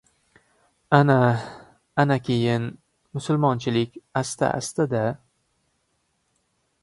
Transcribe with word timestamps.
—Ana, 0.99 1.17
anakayin. 2.03 2.65
Musulmonchilik 3.19 4.01
asta-asta-da… 4.23 5.05